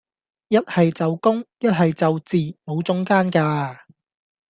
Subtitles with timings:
[0.47, 3.85] 一係就公,一係就字,無中間架